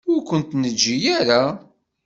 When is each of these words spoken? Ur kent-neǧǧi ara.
Ur 0.13 0.19
kent-neǧǧi 0.29 0.95
ara. 1.17 1.41